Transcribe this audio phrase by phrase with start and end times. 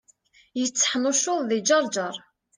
[0.59, 2.15] Yetteḥnuccuḍ di Ǧerǧer.